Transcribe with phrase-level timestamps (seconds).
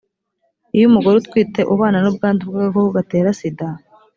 [0.75, 3.67] iyo umugore utwite ubana n ubwandu bw agakoko gatera sida